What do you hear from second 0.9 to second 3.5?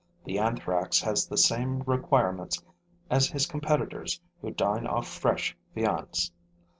has the same requirements as his